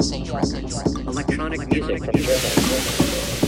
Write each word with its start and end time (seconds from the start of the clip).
Electronic 0.00 1.68
music. 1.68 3.39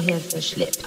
hierher 0.00 0.20
verschleppt. 0.20 0.85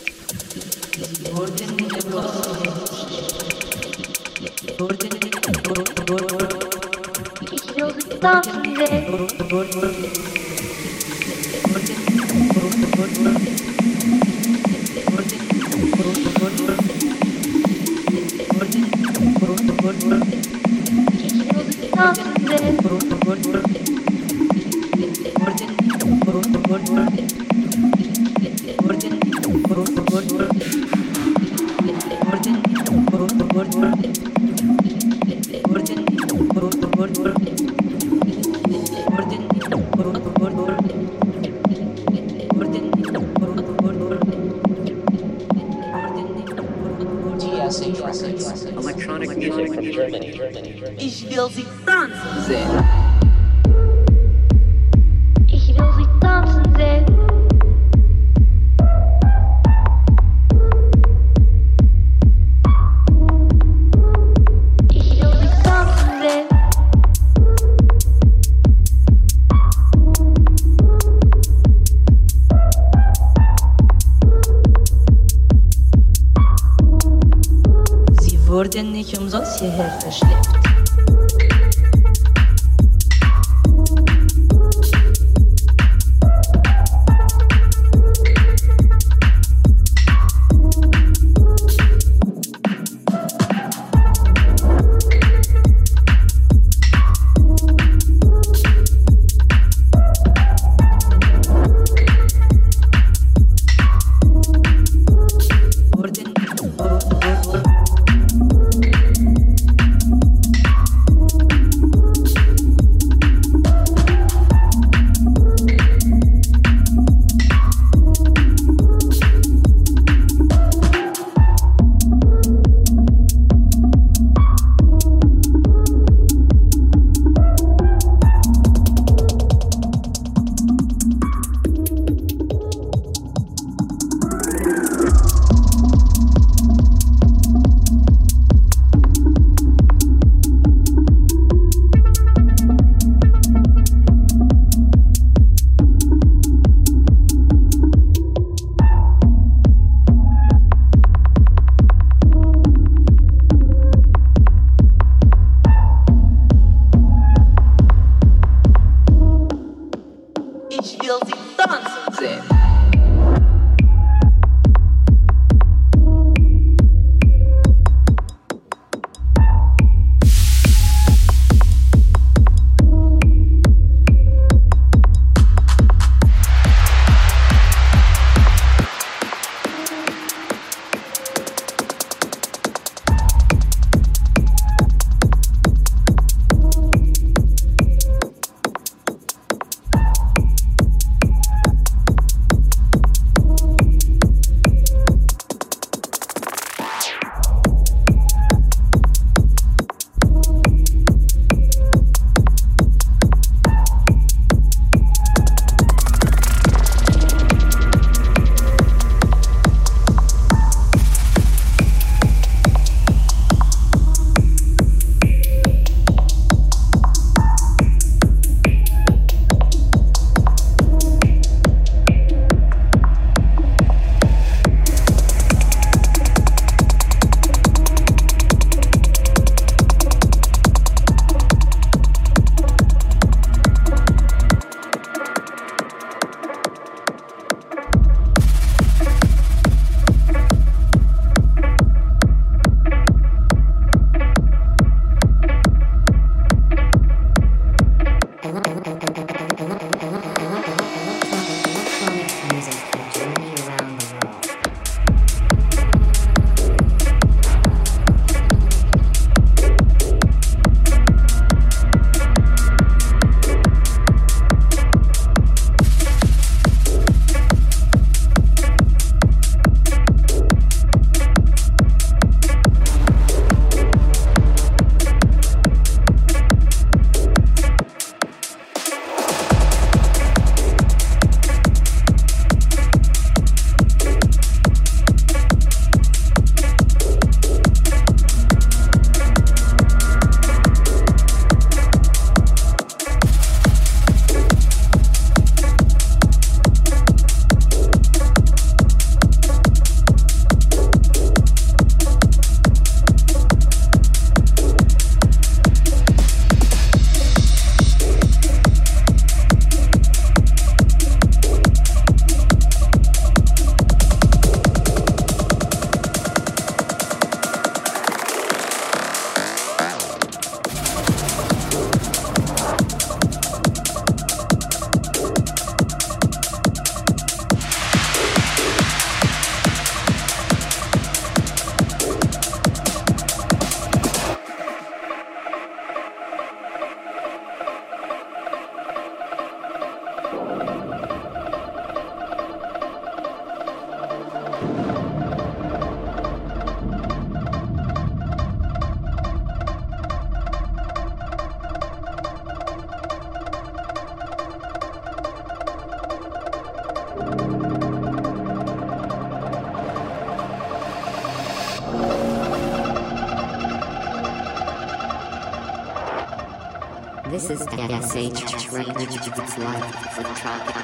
TSH 367.90 368.72
Records 368.72 369.58
Life 369.58 370.18
with 370.20 370.28
Tropic 370.38 370.76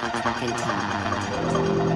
and 0.41 0.57
Time. 0.57 1.94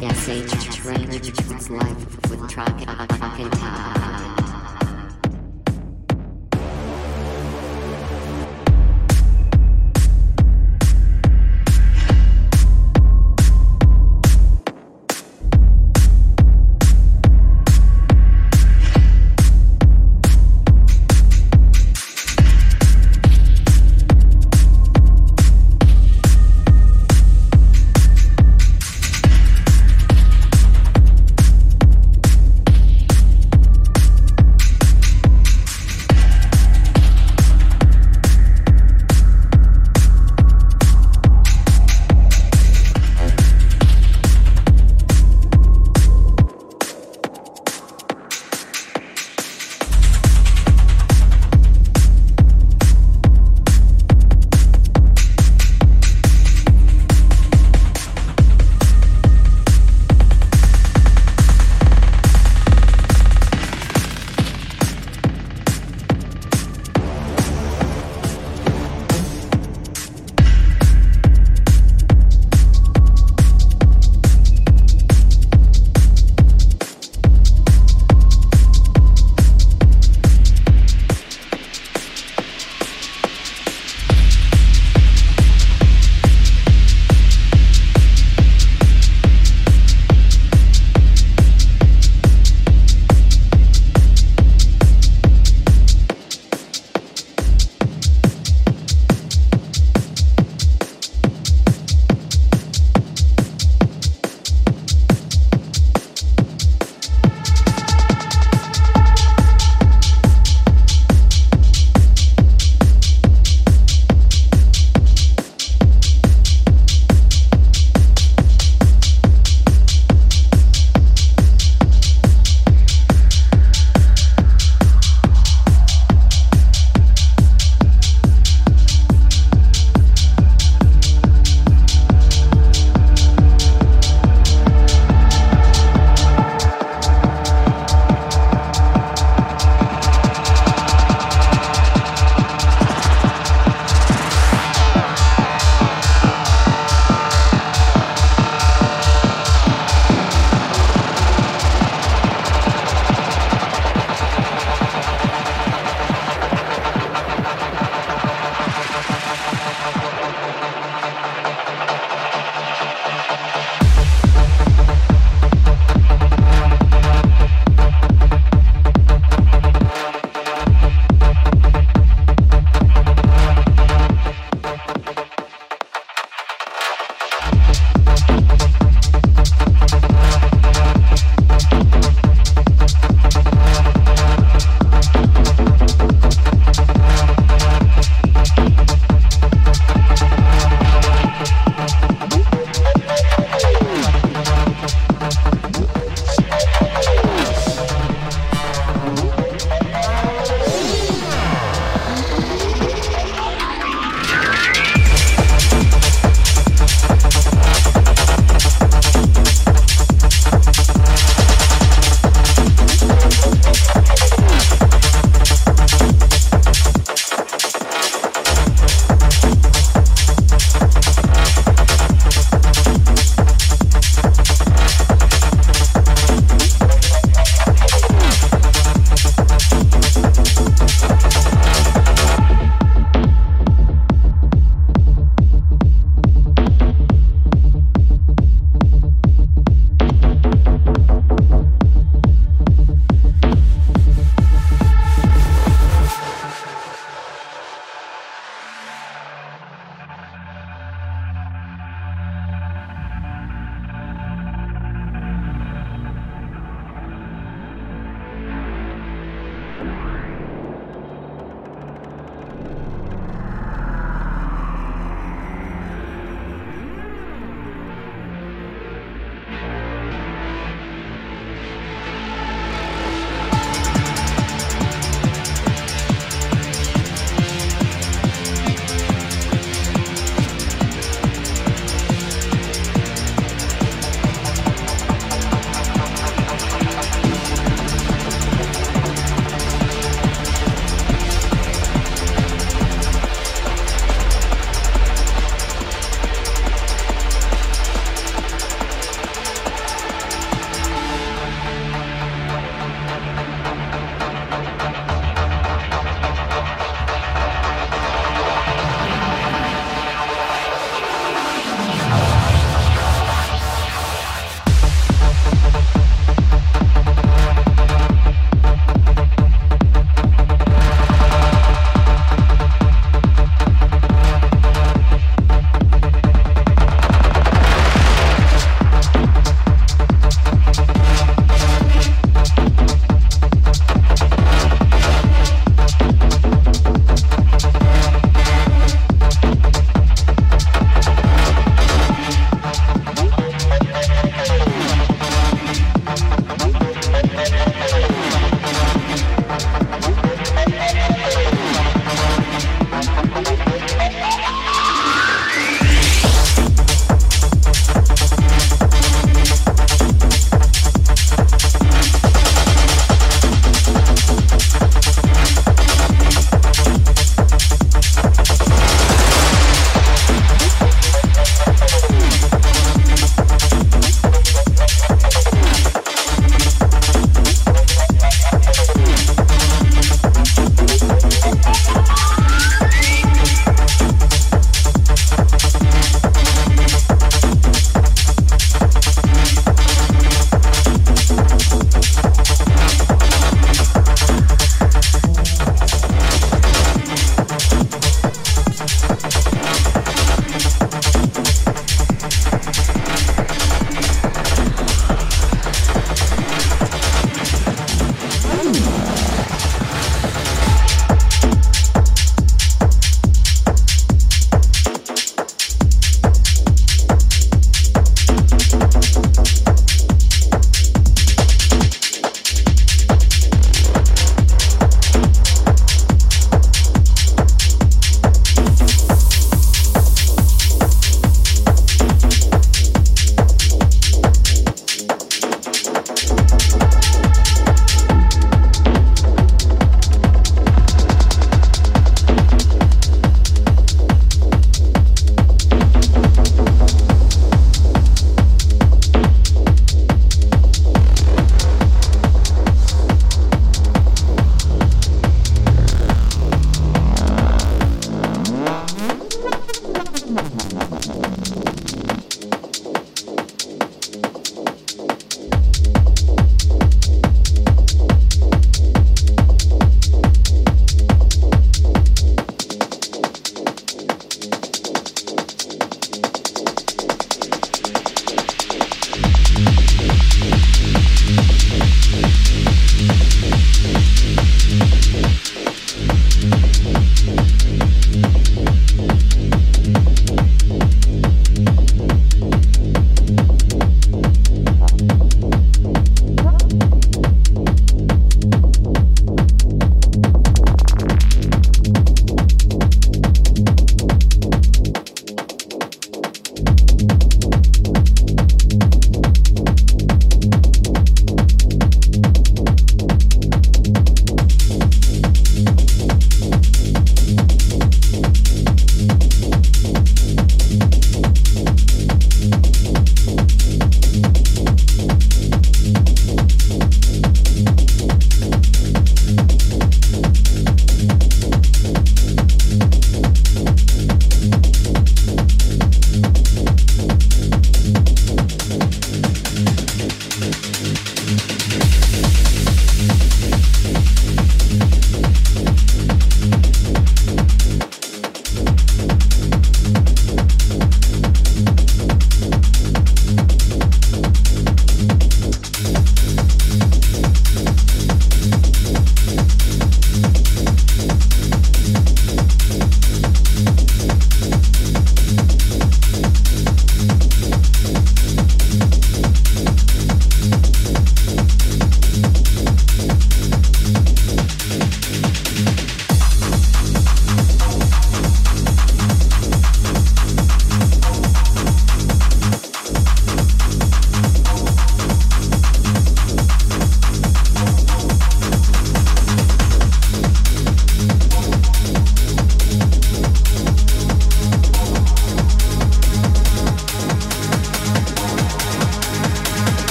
TSH 0.00 0.84
Records 0.84 1.70
Life 1.70 2.28
with 2.28 2.40
Trockentakt. 2.50 4.03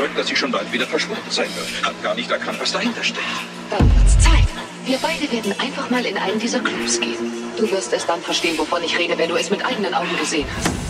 Überzeugt, 0.00 0.18
dass 0.18 0.26
sie 0.28 0.36
schon 0.36 0.50
bald 0.50 0.72
wieder 0.72 0.86
verschwunden 0.86 1.30
sein 1.30 1.48
wird. 1.54 1.84
Hat 1.84 2.02
gar 2.02 2.14
nicht 2.14 2.30
erkannt, 2.30 2.60
was 2.60 2.72
dahinter 2.72 3.02
steckt. 3.02 3.26
Dann 3.70 3.94
wird's 3.94 4.18
Zeit. 4.18 4.48
Wir 4.86 4.98
beide 4.98 5.30
werden 5.30 5.54
einfach 5.60 5.90
mal 5.90 6.04
in 6.04 6.16
einen 6.16 6.38
dieser 6.38 6.60
Clubs 6.60 7.00
gehen. 7.00 7.32
Du 7.56 7.70
wirst 7.70 7.92
es 7.92 8.06
dann 8.06 8.20
verstehen, 8.22 8.56
wovon 8.58 8.82
ich 8.82 8.98
rede, 8.98 9.16
wenn 9.18 9.28
du 9.28 9.36
es 9.36 9.50
mit 9.50 9.64
eigenen 9.64 9.94
Augen 9.94 10.16
gesehen 10.18 10.46
hast. 10.56 10.89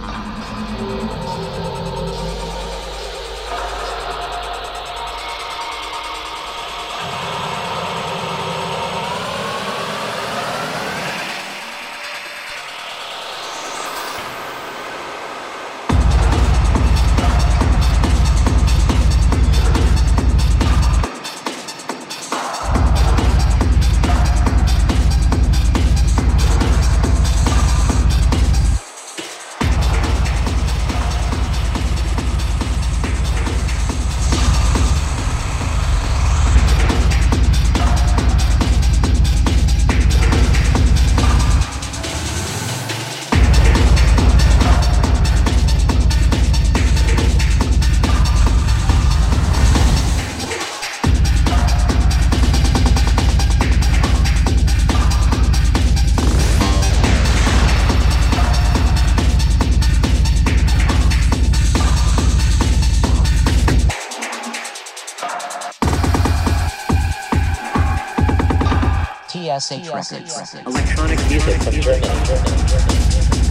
Records. 69.79 70.53
Electronic 70.65 71.17
music 71.29 71.61
from 71.61 71.73
Germany. 71.79 73.50